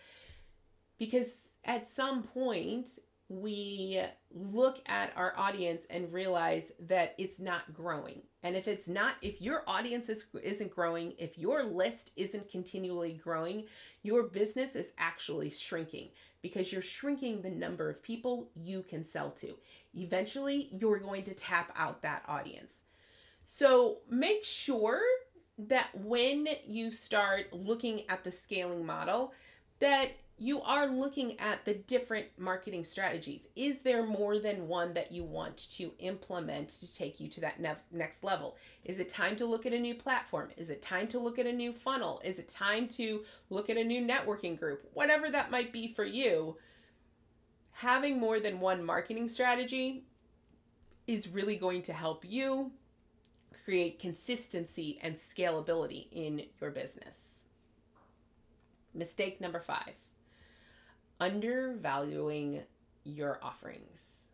Because 0.99 1.49
at 1.65 1.87
some 1.87 2.21
point 2.21 2.87
we 3.31 4.01
look 4.29 4.81
at 4.87 5.13
our 5.15 5.33
audience 5.37 5.87
and 5.89 6.11
realize 6.11 6.73
that 6.81 7.15
it's 7.17 7.39
not 7.39 7.73
growing. 7.73 8.21
And 8.43 8.57
if 8.57 8.67
it's 8.67 8.89
not, 8.89 9.15
if 9.21 9.41
your 9.41 9.63
audience 9.67 10.09
is, 10.09 10.25
isn't 10.43 10.75
growing, 10.75 11.13
if 11.17 11.37
your 11.37 11.63
list 11.63 12.11
isn't 12.17 12.49
continually 12.49 13.13
growing, 13.13 13.67
your 14.03 14.23
business 14.23 14.75
is 14.75 14.91
actually 14.97 15.49
shrinking 15.49 16.09
because 16.41 16.73
you're 16.73 16.81
shrinking 16.81 17.41
the 17.41 17.49
number 17.49 17.89
of 17.89 18.03
people 18.03 18.49
you 18.53 18.83
can 18.83 19.05
sell 19.05 19.31
to. 19.31 19.55
Eventually, 19.93 20.67
you're 20.71 20.99
going 20.99 21.23
to 21.23 21.33
tap 21.33 21.71
out 21.77 22.01
that 22.01 22.25
audience. 22.27 22.81
So 23.45 23.99
make 24.09 24.43
sure 24.43 25.01
that 25.57 25.89
when 25.93 26.47
you 26.67 26.91
start 26.91 27.53
looking 27.53 28.01
at 28.09 28.25
the 28.25 28.31
scaling 28.31 28.85
model, 28.85 29.33
that 29.79 30.11
you 30.37 30.61
are 30.61 30.87
looking 30.87 31.39
at 31.39 31.65
the 31.65 31.75
different 31.75 32.25
marketing 32.37 32.83
strategies. 32.83 33.47
Is 33.55 33.81
there 33.83 34.03
more 34.03 34.39
than 34.39 34.67
one 34.67 34.93
that 34.95 35.11
you 35.11 35.23
want 35.23 35.57
to 35.73 35.91
implement 35.99 36.69
to 36.69 36.95
take 36.95 37.19
you 37.19 37.27
to 37.29 37.41
that 37.41 37.59
ne- 37.59 37.75
next 37.91 38.23
level? 38.23 38.57
Is 38.83 38.99
it 38.99 39.07
time 39.07 39.35
to 39.35 39.45
look 39.45 39.67
at 39.67 39.73
a 39.73 39.79
new 39.79 39.93
platform? 39.93 40.49
Is 40.57 40.71
it 40.71 40.81
time 40.81 41.07
to 41.09 41.19
look 41.19 41.37
at 41.37 41.45
a 41.45 41.53
new 41.53 41.71
funnel? 41.71 42.21
Is 42.25 42.39
it 42.39 42.47
time 42.47 42.87
to 42.89 43.23
look 43.51 43.69
at 43.69 43.77
a 43.77 43.83
new 43.83 44.01
networking 44.01 44.57
group? 44.57 44.89
Whatever 44.93 45.29
that 45.29 45.51
might 45.51 45.71
be 45.71 45.87
for 45.87 46.05
you, 46.05 46.57
having 47.71 48.19
more 48.19 48.39
than 48.39 48.59
one 48.59 48.83
marketing 48.83 49.27
strategy 49.27 50.05
is 51.05 51.27
really 51.27 51.55
going 51.55 51.83
to 51.83 51.93
help 51.93 52.25
you 52.27 52.71
create 53.63 53.99
consistency 53.99 54.99
and 55.03 55.15
scalability 55.15 56.07
in 56.11 56.43
your 56.59 56.71
business. 56.71 57.45
Mistake 58.93 59.39
number 59.39 59.59
five 59.59 59.93
undervaluing 61.21 62.63
your 63.03 63.39
offerings. 63.43 64.29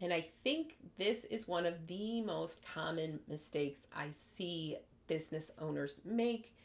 And 0.00 0.12
I 0.12 0.26
think 0.42 0.74
this 0.98 1.24
is 1.24 1.46
one 1.46 1.64
of 1.64 1.86
the 1.86 2.20
most 2.22 2.58
common 2.74 3.20
mistakes 3.28 3.86
I 3.94 4.10
see 4.10 4.76
business 5.06 5.52
owners 5.60 6.00
make, 6.04 6.56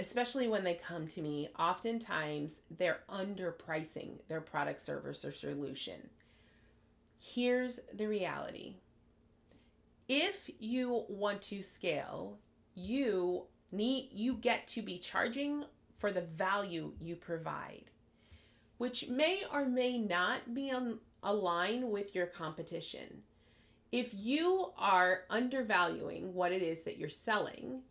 especially 0.00 0.48
when 0.48 0.64
they 0.64 0.74
come 0.74 1.06
to 1.06 1.22
me. 1.22 1.48
Oftentimes, 1.56 2.62
they're 2.76 3.04
underpricing 3.08 4.18
their 4.26 4.40
product, 4.40 4.80
service, 4.80 5.24
or 5.24 5.30
solution. 5.30 6.10
Here's 7.20 7.78
the 7.94 8.08
reality 8.08 8.74
if 10.08 10.50
you 10.58 11.04
want 11.08 11.42
to 11.42 11.62
scale, 11.62 12.38
you 12.74 13.44
need 13.70 14.08
you 14.12 14.34
get 14.34 14.66
to 14.66 14.82
be 14.82 14.98
charging 14.98 15.64
for 15.98 16.10
the 16.10 16.22
value 16.22 16.92
you 17.00 17.14
provide 17.14 17.90
which 18.78 19.08
may 19.08 19.42
or 19.52 19.66
may 19.66 19.98
not 19.98 20.54
be 20.54 20.70
on 20.70 20.98
align 21.22 21.90
with 21.90 22.14
your 22.14 22.26
competition. 22.26 23.22
If 23.90 24.10
you 24.14 24.72
are 24.78 25.22
undervaluing 25.30 26.34
what 26.34 26.52
it 26.52 26.62
is 26.62 26.82
that 26.82 26.98
you're 26.98 27.08
selling, 27.08 27.82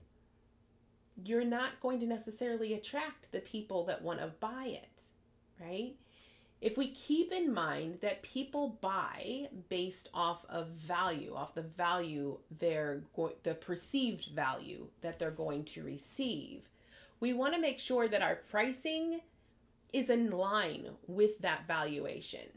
you're 1.24 1.44
not 1.44 1.80
going 1.82 2.00
to 2.00 2.06
necessarily 2.06 2.74
attract 2.74 3.32
the 3.32 3.40
people 3.40 3.86
that 3.86 4.02
want 4.02 4.20
to 4.20 4.28
buy 4.40 4.66
it, 4.68 5.02
right? 5.60 5.96
If 6.62 6.78
we 6.78 6.90
keep 6.90 7.32
in 7.32 7.54
mind 7.54 8.00
that 8.02 8.24
people 8.24 8.80
buy 8.82 9.48
based 9.70 10.10
off 10.14 10.46
of 10.50 10.70
value, 10.70 11.36
off 11.36 11.54
the 11.54 11.62
value 11.62 12.40
they're 12.58 13.04
go- 13.16 13.36
the 13.44 13.54
perceived 13.54 14.26
value 14.34 14.88
that 15.02 15.20
they're 15.20 15.32
going 15.32 15.66
to 15.66 15.84
receive, 15.84 16.70
we 17.20 17.34
want 17.34 17.54
to 17.54 17.62
make 17.62 17.80
sure 17.80 18.08
that 18.08 18.22
our 18.22 18.38
pricing 18.50 19.22
is 19.94 20.10
in 20.10 20.32
line 20.32 20.90
with 21.08 21.40
that 21.40 21.68
valuation. 21.68 22.48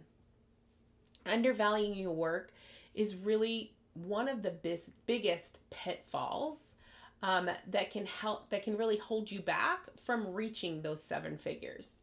Undervaluing 1.27 1.95
your 1.95 2.13
work 2.13 2.53
is 2.95 3.15
really 3.15 3.73
one 3.95 4.29
of 4.29 4.43
the 4.43 4.51
bis- 4.51 4.91
biggest 5.07 5.59
pitfalls 5.71 6.75
um, 7.23 7.51
that 7.69 7.91
can 7.91 8.07
help 8.07 8.49
that 8.51 8.63
can 8.63 8.77
really 8.77 8.97
hold 8.97 9.31
you 9.31 9.41
back 9.41 9.81
from 9.99 10.33
reaching 10.33 10.81
those 10.81 11.03
seven 11.03 11.37
figures. 11.37 11.97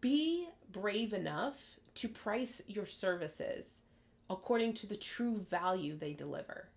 Be 0.00 0.48
brave 0.72 1.12
enough 1.12 1.78
to 1.96 2.08
price 2.08 2.62
your 2.66 2.86
services 2.86 3.82
according 4.30 4.72
to 4.74 4.86
the 4.86 4.96
true 4.96 5.36
value 5.36 5.96
they 5.96 6.12
deliver. 6.14 6.68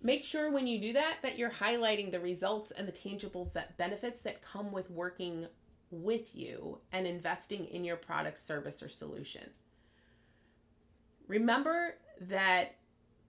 Make 0.00 0.24
sure 0.24 0.50
when 0.50 0.66
you 0.66 0.80
do 0.80 0.92
that 0.92 1.18
that 1.22 1.38
you're 1.38 1.50
highlighting 1.50 2.10
the 2.10 2.20
results 2.20 2.70
and 2.70 2.86
the 2.86 2.92
tangible 2.92 3.52
benefits 3.76 4.20
that 4.20 4.42
come 4.42 4.70
with 4.70 4.90
working 4.90 5.46
with 5.90 6.36
you 6.36 6.78
and 6.92 7.06
investing 7.06 7.66
in 7.66 7.84
your 7.84 7.96
product, 7.96 8.38
service, 8.38 8.82
or 8.82 8.88
solution. 8.88 9.50
Remember 11.26 11.96
that 12.20 12.76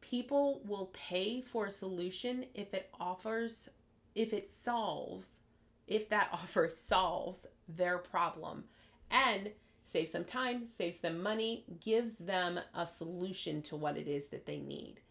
people 0.01 0.61
will 0.65 0.91
pay 0.93 1.41
for 1.41 1.65
a 1.65 1.71
solution 1.71 2.45
if 2.53 2.73
it 2.73 2.89
offers, 2.99 3.69
if 4.15 4.31
it 4.33 4.47
solves, 4.47 5.39
if 5.87 6.07
that 6.09 6.29
offer 6.33 6.69
solves 6.69 7.47
their 7.67 7.97
problem 7.97 8.65
and 9.09 9.51
saves 9.85 10.11
them 10.11 10.23
time, 10.23 10.67
saves 10.67 10.99
them 10.99 11.21
money, 11.21 11.65
gives 11.81 12.17
them 12.17 12.59
a 12.75 12.85
solution 12.85 13.61
to 13.63 13.75
what 13.75 13.97
it 13.97 14.07
is 14.07 14.27
that 14.27 14.45
they 14.45 14.59
need. 14.59 15.01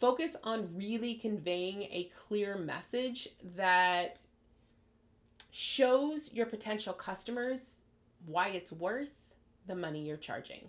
Focus 0.00 0.34
on 0.42 0.74
really 0.74 1.12
conveying 1.12 1.82
a 1.82 2.10
clear 2.26 2.56
message 2.56 3.28
that 3.54 4.18
shows 5.50 6.32
your 6.32 6.46
potential 6.46 6.94
customers 6.94 7.80
why 8.24 8.48
it's 8.48 8.72
worth 8.72 9.34
the 9.66 9.74
money 9.74 10.00
you're 10.00 10.16
charging. 10.16 10.68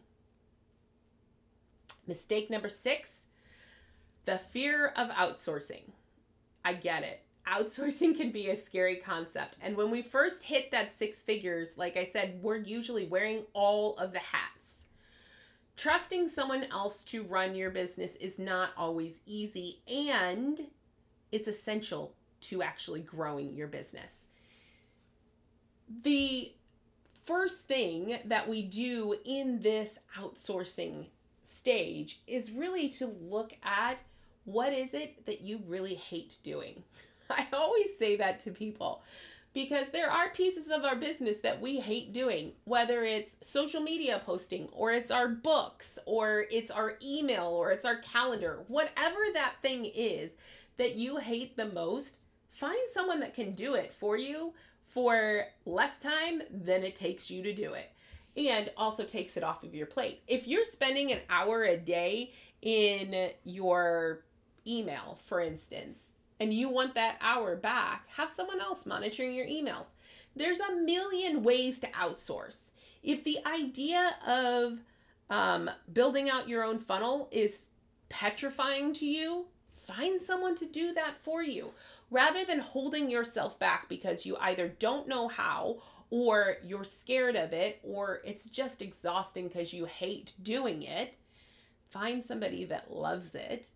Mistake 2.08 2.50
number 2.50 2.68
six 2.68 3.24
the 4.26 4.38
fear 4.38 4.88
of 4.98 5.10
outsourcing. 5.12 5.84
I 6.66 6.74
get 6.74 7.04
it. 7.04 7.22
Outsourcing 7.48 8.16
can 8.18 8.32
be 8.32 8.50
a 8.50 8.56
scary 8.58 8.98
concept. 8.98 9.56
And 9.62 9.78
when 9.78 9.90
we 9.90 10.02
first 10.02 10.44
hit 10.44 10.72
that 10.72 10.92
six 10.92 11.24
figures, 11.24 11.78
like 11.78 11.96
I 11.96 12.04
said, 12.04 12.40
we're 12.44 12.58
usually 12.58 13.06
wearing 13.06 13.44
all 13.54 13.96
of 13.96 14.12
the 14.12 14.20
hats. 14.20 14.88
Trusting 15.82 16.28
someone 16.28 16.66
else 16.66 17.04
to 17.06 17.24
run 17.24 17.56
your 17.56 17.72
business 17.72 18.16
is 18.18 18.38
not 18.38 18.70
always 18.78 19.22
easy, 19.26 19.80
and 19.92 20.68
it's 21.32 21.48
essential 21.48 22.14
to 22.42 22.62
actually 22.62 23.00
growing 23.00 23.56
your 23.56 23.66
business. 23.66 24.26
The 26.04 26.54
first 27.24 27.68
thing 27.68 28.20
that 28.26 28.48
we 28.48 28.62
do 28.62 29.16
in 29.26 29.60
this 29.64 29.98
outsourcing 30.20 31.08
stage 31.44 32.22
is 32.28 32.52
really 32.52 32.88
to 32.90 33.08
look 33.20 33.54
at 33.64 33.98
what 34.44 34.74
is 34.74 34.94
it 34.94 35.26
that 35.26 35.42
you 35.42 35.64
really 35.66 35.96
hate 35.96 36.38
doing. 36.44 36.84
I 37.32 37.48
always 37.52 37.98
say 37.98 38.18
that 38.18 38.38
to 38.42 38.52
people 38.52 39.02
because 39.54 39.90
there 39.90 40.10
are 40.10 40.30
pieces 40.30 40.70
of 40.70 40.86
our 40.86 40.96
business 40.96 41.38
that 41.40 41.60
we 41.60 41.80
hate 41.80 42.14
doing, 42.14 42.54
whether 42.64 43.04
it's 43.04 43.38
social 43.42 43.82
media 43.82 44.22
posting 44.26 44.70
or 44.72 44.92
it's 44.92 45.12
our 45.12 45.28
books 45.28 46.00
or 46.06 46.46
it's 46.50 46.72
our 46.72 46.98
email 47.04 47.48
or 47.48 47.72
it's 47.72 47.86
our 47.86 47.98
calendar, 47.98 48.64
whatever 48.68 49.20
that 49.34 49.56
thing 49.62 49.86
is 49.86 50.38
that 50.78 50.96
you 50.96 51.18
hate 51.18 51.58
the 51.58 51.66
most, 51.66 52.18
find 52.50 52.80
someone 52.92 53.20
that 53.20 53.34
can 53.34 53.54
do 53.54 53.76
it 53.76 53.94
for 53.94 54.18
you 54.18 54.54
for 54.84 55.44
less 55.66 56.00
time 56.00 56.42
than 56.50 56.84
it 56.84 56.96
takes 56.96 57.30
you 57.30 57.44
to 57.44 57.54
do 57.54 57.74
it. 57.74 57.92
And 58.38 58.72
also 58.78 59.04
takes 59.04 59.36
it 59.36 59.44
off 59.44 59.64
of 59.64 59.76
your 59.76 59.88
plate. 59.88 60.22
If 60.26 60.48
you're 60.48 60.64
spending 60.64 61.12
an 61.12 61.20
hour 61.30 61.64
a 61.64 61.76
day 61.76 62.32
in 62.62 63.32
your 63.44 64.24
email, 64.66 65.18
for 65.22 65.42
instance, 65.42 66.11
and 66.42 66.52
you 66.52 66.70
want 66.70 66.96
that 66.96 67.20
hour 67.22 67.56
back, 67.56 68.08
have 68.18 68.28
someone 68.28 68.60
else 68.60 68.88
monitoring 68.88 69.36
your 69.36 69.46
emails. 69.46 69.90
There's 70.36 70.60
a 70.60 70.76
million 70.76 71.44
ways 71.44 71.80
to 71.82 71.88
outsource. 71.90 72.72
If 73.04 73.24
the 73.24 73.38
idea 73.46 74.16
of 74.28 74.80
um, 75.30 75.70
building 75.94 76.32
out 76.32 76.50
your 76.50 76.64
own 76.64 76.80
funnel 76.80 77.30
is 77.32 77.70
petrifying 78.10 78.92
to 78.94 79.06
you, 79.06 79.46
find 79.76 80.20
someone 80.20 80.56
to 80.56 80.66
do 80.66 80.94
that 80.94 81.16
for 81.16 81.44
you 81.44 81.74
rather 82.10 82.44
than 82.44 82.60
holding 82.60 83.08
yourself 83.08 83.60
back 83.60 83.88
because 83.88 84.26
you 84.26 84.36
either 84.42 84.68
don't 84.68 85.08
know 85.08 85.28
how 85.28 85.78
or 86.10 86.58
you're 86.66 86.84
scared 86.84 87.36
of 87.36 87.54
it 87.54 87.80
or 87.84 88.22
it's 88.26 88.50
just 88.50 88.82
exhausting 88.82 89.48
because 89.48 89.74
you 89.74 89.86
hate 89.86 90.34
doing 90.42 90.82
it. 90.82 91.18
Find 91.92 92.24
somebody 92.24 92.66
that 92.66 92.92
loves 92.92 93.36
it 93.36 93.68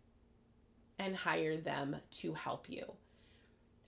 and 0.99 1.15
hire 1.15 1.57
them 1.57 1.97
to 2.11 2.33
help 2.33 2.69
you. 2.69 2.93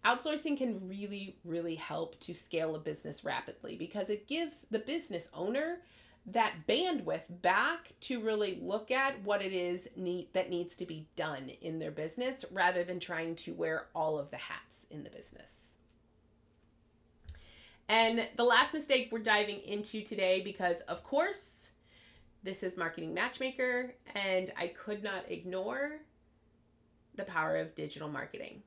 Outsourcing 0.06 0.58
can 0.58 0.88
really, 0.88 1.38
really 1.44 1.76
help 1.76 2.20
to 2.22 2.34
scale 2.34 2.76
a 2.76 2.80
business 2.80 3.24
rapidly 3.24 3.76
because 3.76 4.10
it 4.10 4.28
gives 4.28 4.66
the 4.72 4.80
business 4.80 5.30
owner 5.34 5.80
that 6.28 6.54
bandwidth 6.68 7.24
back 7.42 7.94
to 8.02 8.22
really 8.22 8.60
look 8.62 8.92
at 8.92 9.22
what 9.24 9.42
it 9.42 9.54
is 9.54 9.88
need, 9.96 10.28
that 10.34 10.50
needs 10.50 10.76
to 10.76 10.86
be 10.86 11.08
done 11.16 11.50
in 11.62 11.80
their 11.80 11.92
business 11.92 12.44
rather 12.52 12.84
than 12.84 13.00
trying 13.00 13.36
to 13.36 13.54
wear 13.54 13.88
all 13.96 14.20
of 14.20 14.30
the 14.30 14.38
hats 14.38 14.86
in 14.92 15.04
the 15.04 15.10
business. 15.10 15.74
And 17.90 18.28
the 18.36 18.44
last 18.44 18.74
mistake 18.74 19.10
we're 19.12 19.20
diving 19.20 19.62
into 19.62 20.02
today, 20.02 20.42
because 20.42 20.82
of 20.82 21.04
course, 21.04 21.72
this 22.44 22.62
is 22.62 22.78
Marketing 22.78 23.14
Matchmaker, 23.14 23.94
and 24.14 24.52
I 24.58 24.68
could 24.68 25.04
not 25.04 25.26
ignore 25.30 26.02
the 27.18 27.24
power 27.24 27.58
of 27.58 27.76
digital 27.76 28.10
marketing. 28.10 28.64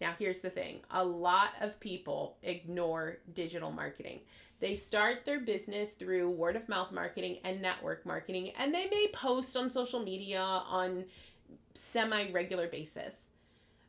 Now, 0.00 0.14
here's 0.18 0.40
the 0.40 0.50
thing 0.50 0.80
a 0.90 1.04
lot 1.04 1.50
of 1.60 1.80
people 1.80 2.38
ignore 2.42 3.18
digital 3.34 3.70
marketing. 3.70 4.20
They 4.60 4.76
start 4.76 5.24
their 5.24 5.40
business 5.40 5.92
through 5.92 6.30
word 6.30 6.56
of 6.56 6.68
mouth 6.68 6.92
marketing 6.92 7.38
and 7.44 7.62
network 7.62 8.04
marketing, 8.04 8.52
and 8.58 8.74
they 8.74 8.88
may 8.88 9.08
post 9.12 9.56
on 9.56 9.70
social 9.70 10.00
media 10.00 10.40
on 10.42 11.04
semi 11.74 12.30
regular 12.30 12.68
basis. 12.68 13.28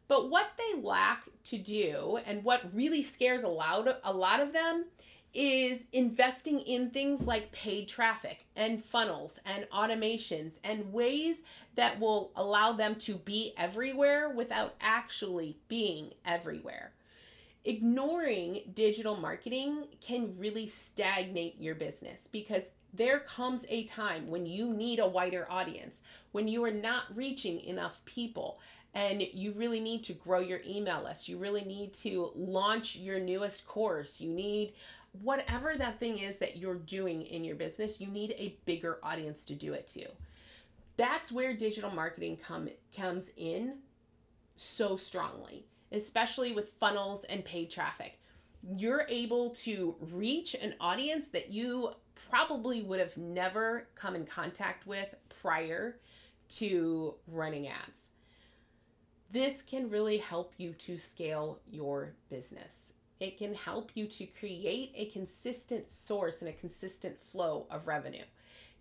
But 0.07 0.29
what 0.29 0.51
they 0.57 0.81
lack 0.81 1.23
to 1.45 1.57
do, 1.57 2.19
and 2.25 2.43
what 2.43 2.73
really 2.73 3.01
scares 3.01 3.43
a 3.43 3.47
lot, 3.47 4.01
a 4.03 4.11
lot 4.11 4.41
of 4.41 4.51
them, 4.51 4.85
is 5.33 5.85
investing 5.93 6.59
in 6.61 6.89
things 6.89 7.21
like 7.21 7.51
paid 7.51 7.87
traffic 7.87 8.45
and 8.55 8.81
funnels 8.81 9.39
and 9.45 9.65
automations 9.71 10.59
and 10.63 10.91
ways 10.91 11.43
that 11.75 11.99
will 11.99 12.31
allow 12.35 12.73
them 12.73 12.95
to 12.95 13.15
be 13.15 13.53
everywhere 13.57 14.29
without 14.29 14.75
actually 14.81 15.57
being 15.67 16.11
everywhere. 16.25 16.91
Ignoring 17.63 18.61
digital 18.73 19.15
marketing 19.15 19.85
can 20.01 20.35
really 20.37 20.67
stagnate 20.67 21.55
your 21.59 21.75
business 21.75 22.27
because 22.31 22.71
there 22.93 23.19
comes 23.19 23.65
a 23.69 23.83
time 23.85 24.27
when 24.27 24.45
you 24.45 24.73
need 24.73 24.99
a 24.99 25.07
wider 25.07 25.47
audience, 25.49 26.01
when 26.33 26.47
you 26.47 26.63
are 26.65 26.71
not 26.71 27.03
reaching 27.15 27.61
enough 27.61 28.03
people, 28.03 28.59
and 28.93 29.21
you 29.33 29.53
really 29.53 29.79
need 29.79 30.03
to 30.03 30.13
grow 30.13 30.39
your 30.39 30.59
email 30.67 31.03
list. 31.03 31.29
You 31.29 31.37
really 31.37 31.63
need 31.63 31.93
to 31.95 32.31
launch 32.35 32.97
your 32.97 33.19
newest 33.19 33.65
course. 33.65 34.19
You 34.19 34.29
need 34.29 34.73
whatever 35.11 35.75
that 35.77 35.99
thing 35.99 36.19
is 36.19 36.37
that 36.37 36.57
you're 36.57 36.75
doing 36.75 37.23
in 37.23 37.43
your 37.43 37.55
business, 37.55 37.99
you 37.99 38.07
need 38.07 38.33
a 38.37 38.57
bigger 38.65 38.99
audience 39.03 39.45
to 39.45 39.55
do 39.55 39.73
it 39.73 39.87
to. 39.87 40.05
That's 40.97 41.31
where 41.31 41.53
digital 41.53 41.91
marketing 41.91 42.37
come 42.37 42.69
comes 42.95 43.31
in 43.37 43.77
so 44.55 44.95
strongly, 44.95 45.65
especially 45.91 46.53
with 46.53 46.73
funnels 46.73 47.23
and 47.25 47.43
paid 47.43 47.69
traffic. 47.69 48.19
You're 48.77 49.05
able 49.09 49.49
to 49.51 49.95
reach 50.11 50.55
an 50.55 50.75
audience 50.79 51.29
that 51.29 51.49
you 51.51 51.93
probably 52.29 52.83
would 52.83 52.99
have 52.99 53.17
never 53.17 53.87
come 53.95 54.15
in 54.15 54.25
contact 54.25 54.85
with 54.85 55.13
prior 55.41 55.97
to 56.57 57.15
running 57.27 57.67
ads. 57.67 58.09
This 59.31 59.61
can 59.61 59.89
really 59.89 60.17
help 60.17 60.53
you 60.57 60.73
to 60.73 60.97
scale 60.97 61.59
your 61.69 62.13
business. 62.29 62.90
It 63.21 63.37
can 63.37 63.53
help 63.53 63.91
you 63.93 64.07
to 64.07 64.25
create 64.25 64.93
a 64.95 65.05
consistent 65.05 65.91
source 65.91 66.41
and 66.41 66.49
a 66.49 66.53
consistent 66.53 67.21
flow 67.21 67.67
of 67.69 67.85
revenue. 67.85 68.23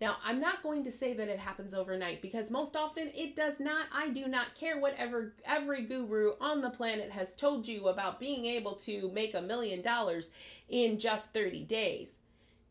Now, 0.01 0.17
I'm 0.25 0.41
not 0.41 0.63
going 0.63 0.83
to 0.85 0.91
say 0.91 1.13
that 1.13 1.29
it 1.29 1.37
happens 1.37 1.75
overnight 1.75 2.23
because 2.23 2.49
most 2.49 2.75
often 2.75 3.11
it 3.13 3.35
does 3.35 3.59
not. 3.59 3.85
I 3.93 4.09
do 4.09 4.27
not 4.27 4.55
care 4.55 4.79
whatever 4.79 5.33
every 5.45 5.83
guru 5.83 6.31
on 6.41 6.61
the 6.61 6.71
planet 6.71 7.11
has 7.11 7.35
told 7.35 7.67
you 7.67 7.87
about 7.87 8.19
being 8.19 8.45
able 8.45 8.73
to 8.77 9.11
make 9.11 9.35
a 9.35 9.41
million 9.43 9.83
dollars 9.83 10.31
in 10.69 10.97
just 10.97 11.33
30 11.33 11.63
days. 11.65 12.17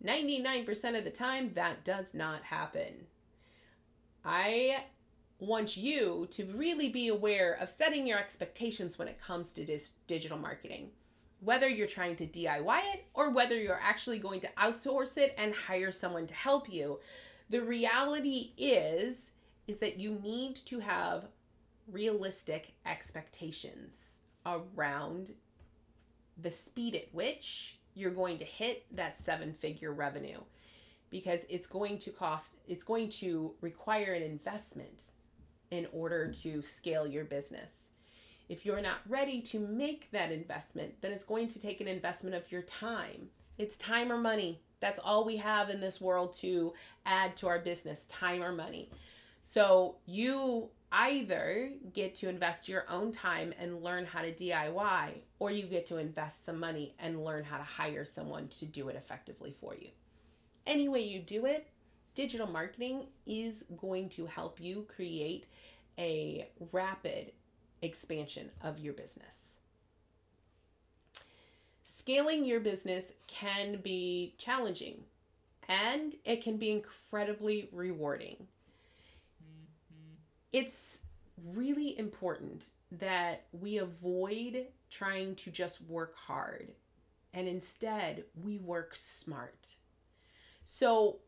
99% 0.04 0.98
of 0.98 1.04
the 1.04 1.10
time, 1.10 1.52
that 1.54 1.84
does 1.84 2.14
not 2.14 2.42
happen. 2.42 3.06
I 4.24 4.86
want 5.38 5.76
you 5.76 6.26
to 6.32 6.46
really 6.46 6.88
be 6.88 7.06
aware 7.06 7.52
of 7.60 7.68
setting 7.68 8.08
your 8.08 8.18
expectations 8.18 8.98
when 8.98 9.06
it 9.06 9.20
comes 9.20 9.52
to 9.54 9.64
this 9.64 9.90
digital 10.08 10.36
marketing 10.36 10.90
whether 11.40 11.68
you're 11.68 11.86
trying 11.86 12.16
to 12.16 12.26
DIY 12.26 12.80
it 12.94 13.06
or 13.14 13.30
whether 13.30 13.58
you're 13.58 13.80
actually 13.82 14.18
going 14.18 14.40
to 14.40 14.48
outsource 14.58 15.16
it 15.16 15.34
and 15.38 15.54
hire 15.54 15.90
someone 15.90 16.26
to 16.26 16.34
help 16.34 16.70
you, 16.70 17.00
the 17.48 17.62
reality 17.62 18.52
is 18.56 19.32
is 19.66 19.78
that 19.78 19.98
you 19.98 20.18
need 20.22 20.56
to 20.56 20.80
have 20.80 21.28
realistic 21.90 22.72
expectations 22.86 24.18
around 24.46 25.32
the 26.42 26.50
speed 26.50 26.94
at 26.94 27.12
which 27.12 27.78
you're 27.94 28.10
going 28.10 28.38
to 28.38 28.44
hit 28.44 28.84
that 28.92 29.16
seven 29.16 29.52
figure 29.52 29.92
revenue 29.92 30.38
because 31.10 31.44
it's 31.48 31.66
going 31.66 31.98
to 31.98 32.10
cost 32.10 32.54
it's 32.66 32.84
going 32.84 33.08
to 33.08 33.52
require 33.60 34.12
an 34.14 34.22
investment 34.22 35.12
in 35.70 35.86
order 35.92 36.28
to 36.28 36.62
scale 36.62 37.06
your 37.06 37.24
business 37.24 37.90
if 38.50 38.66
you're 38.66 38.82
not 38.82 38.98
ready 39.08 39.40
to 39.40 39.60
make 39.60 40.10
that 40.10 40.32
investment, 40.32 40.92
then 41.00 41.12
it's 41.12 41.22
going 41.22 41.46
to 41.46 41.60
take 41.60 41.80
an 41.80 41.86
investment 41.86 42.34
of 42.34 42.50
your 42.50 42.62
time. 42.62 43.28
It's 43.58 43.76
time 43.76 44.10
or 44.10 44.18
money. 44.18 44.60
That's 44.80 44.98
all 44.98 45.24
we 45.24 45.36
have 45.36 45.70
in 45.70 45.78
this 45.78 46.00
world 46.00 46.32
to 46.38 46.74
add 47.06 47.36
to 47.36 47.46
our 47.46 47.60
business 47.60 48.06
time 48.06 48.42
or 48.42 48.50
money. 48.50 48.90
So 49.44 49.98
you 50.04 50.68
either 50.90 51.70
get 51.92 52.16
to 52.16 52.28
invest 52.28 52.68
your 52.68 52.86
own 52.90 53.12
time 53.12 53.54
and 53.56 53.84
learn 53.84 54.04
how 54.04 54.22
to 54.22 54.32
DIY, 54.32 55.10
or 55.38 55.52
you 55.52 55.66
get 55.66 55.86
to 55.86 55.98
invest 55.98 56.44
some 56.44 56.58
money 56.58 56.96
and 56.98 57.24
learn 57.24 57.44
how 57.44 57.56
to 57.56 57.62
hire 57.62 58.04
someone 58.04 58.48
to 58.48 58.66
do 58.66 58.88
it 58.88 58.96
effectively 58.96 59.52
for 59.52 59.76
you. 59.76 59.90
Any 60.66 60.88
way 60.88 61.02
you 61.02 61.20
do 61.20 61.46
it, 61.46 61.68
digital 62.16 62.48
marketing 62.48 63.06
is 63.26 63.64
going 63.80 64.08
to 64.08 64.26
help 64.26 64.60
you 64.60 64.86
create 64.88 65.46
a 65.98 66.48
rapid 66.72 67.30
expansion 67.82 68.50
of 68.62 68.78
your 68.78 68.92
business. 68.92 69.56
Scaling 71.84 72.44
your 72.44 72.60
business 72.60 73.12
can 73.26 73.76
be 73.76 74.34
challenging 74.38 75.04
and 75.68 76.14
it 76.24 76.42
can 76.42 76.56
be 76.56 76.70
incredibly 76.70 77.68
rewarding. 77.72 78.46
It's 80.52 81.00
really 81.52 81.98
important 81.98 82.70
that 82.92 83.44
we 83.52 83.78
avoid 83.78 84.66
trying 84.90 85.36
to 85.36 85.50
just 85.50 85.80
work 85.82 86.16
hard 86.16 86.72
and 87.32 87.46
instead 87.46 88.24
we 88.42 88.58
work 88.58 88.96
smart. 88.96 89.76
So, 90.64 91.18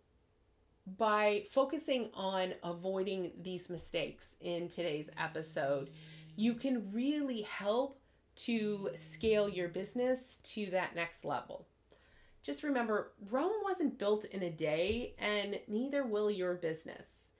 by 0.98 1.44
focusing 1.48 2.10
on 2.14 2.54
avoiding 2.64 3.30
these 3.40 3.70
mistakes 3.70 4.34
in 4.40 4.68
today's 4.68 5.10
episode, 5.16 5.90
you 6.36 6.54
can 6.54 6.90
really 6.92 7.42
help 7.42 7.98
to 8.34 8.90
scale 8.94 9.48
your 9.48 9.68
business 9.68 10.38
to 10.42 10.66
that 10.66 10.94
next 10.94 11.24
level. 11.24 11.66
Just 12.42 12.64
remember, 12.64 13.12
Rome 13.30 13.52
wasn't 13.62 13.98
built 13.98 14.24
in 14.24 14.42
a 14.42 14.50
day, 14.50 15.14
and 15.18 15.60
neither 15.68 16.04
will 16.04 16.30
your 16.30 16.54
business. 16.54 17.30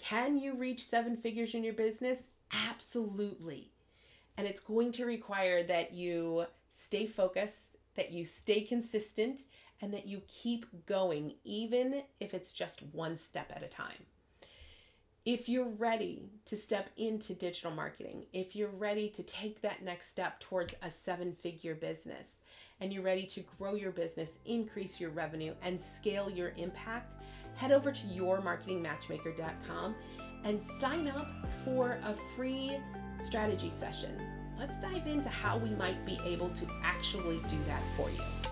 Can 0.00 0.38
you 0.38 0.56
reach 0.56 0.86
seven 0.86 1.16
figures 1.16 1.54
in 1.54 1.64
your 1.64 1.72
business? 1.74 2.28
Absolutely. 2.52 3.72
And 4.36 4.46
it's 4.46 4.60
going 4.60 4.92
to 4.92 5.04
require 5.04 5.62
that 5.64 5.92
you 5.92 6.46
stay 6.70 7.06
focused, 7.06 7.76
that 7.96 8.12
you 8.12 8.24
stay 8.24 8.60
consistent, 8.62 9.40
and 9.82 9.92
that 9.92 10.06
you 10.06 10.22
keep 10.28 10.66
going, 10.86 11.34
even 11.44 12.02
if 12.20 12.34
it's 12.34 12.52
just 12.52 12.82
one 12.92 13.16
step 13.16 13.50
at 13.54 13.64
a 13.64 13.68
time. 13.68 14.06
If 15.32 15.48
you're 15.48 15.68
ready 15.78 16.32
to 16.46 16.56
step 16.56 16.90
into 16.96 17.34
digital 17.34 17.70
marketing, 17.70 18.26
if 18.32 18.56
you're 18.56 18.66
ready 18.66 19.08
to 19.10 19.22
take 19.22 19.62
that 19.62 19.80
next 19.80 20.08
step 20.08 20.40
towards 20.40 20.74
a 20.82 20.90
seven 20.90 21.34
figure 21.34 21.76
business, 21.76 22.38
and 22.80 22.92
you're 22.92 23.04
ready 23.04 23.26
to 23.26 23.44
grow 23.56 23.74
your 23.74 23.92
business, 23.92 24.38
increase 24.44 24.98
your 24.98 25.10
revenue, 25.10 25.54
and 25.62 25.80
scale 25.80 26.28
your 26.28 26.52
impact, 26.56 27.14
head 27.54 27.70
over 27.70 27.92
to 27.92 28.06
yourmarketingmatchmaker.com 28.08 29.94
and 30.42 30.60
sign 30.60 31.06
up 31.06 31.28
for 31.64 32.00
a 32.02 32.14
free 32.34 32.76
strategy 33.16 33.70
session. 33.70 34.20
Let's 34.58 34.80
dive 34.80 35.06
into 35.06 35.28
how 35.28 35.58
we 35.58 35.70
might 35.70 36.04
be 36.04 36.18
able 36.24 36.48
to 36.48 36.66
actually 36.82 37.38
do 37.48 37.58
that 37.68 37.82
for 37.96 38.10
you. 38.10 38.49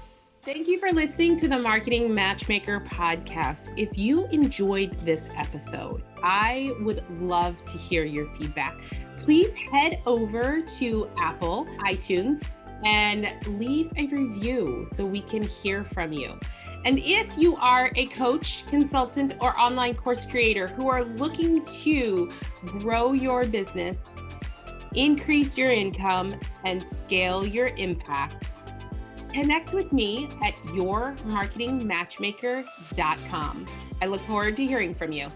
Thank 0.49 0.67
you 0.67 0.79
for 0.79 0.91
listening 0.93 1.37
to 1.41 1.49
the 1.49 1.59
Marketing 1.59 2.15
Matchmaker 2.15 2.81
podcast. 2.81 3.69
If 3.77 3.99
you 3.99 4.27
enjoyed 4.29 4.97
this 5.05 5.29
episode, 5.37 6.03
I 6.23 6.75
would 6.81 7.05
love 7.21 7.63
to 7.67 7.73
hear 7.73 8.07
your 8.07 8.35
feedback. 8.35 8.81
Please 9.19 9.53
head 9.71 10.01
over 10.07 10.63
to 10.79 11.11
Apple, 11.19 11.67
iTunes, 11.81 12.57
and 12.83 13.31
leave 13.61 13.93
a 13.99 14.07
review 14.07 14.89
so 14.91 15.05
we 15.05 15.21
can 15.21 15.43
hear 15.43 15.85
from 15.85 16.15
you. 16.15 16.41
And 16.87 16.99
if 16.99 17.31
you 17.37 17.57
are 17.57 17.93
a 17.97 18.07
coach, 18.07 18.65
consultant, 18.69 19.35
or 19.43 19.55
online 19.61 19.97
course 19.97 20.25
creator 20.25 20.69
who 20.69 20.89
are 20.89 21.05
looking 21.05 21.63
to 21.83 22.31
grow 22.65 23.13
your 23.13 23.45
business, 23.45 23.99
increase 24.95 25.59
your 25.59 25.73
income, 25.73 26.33
and 26.65 26.83
scale 26.83 27.47
your 27.47 27.67
impact, 27.77 28.51
connect 29.33 29.73
with 29.73 29.93
me 29.93 30.29
at 30.43 30.55
yourmarketingmatchmaker.com. 30.67 33.67
I 34.01 34.07
look 34.07 34.21
forward 34.23 34.57
to 34.57 34.67
hearing 34.67 34.95
from 34.95 35.13
you. 35.13 35.31